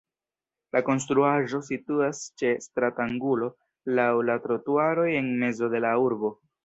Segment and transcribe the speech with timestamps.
[0.75, 3.51] La konstruaĵo situas ĉe stratangulo
[4.01, 6.33] laŭ la trotuaroj en mezo de la urbo.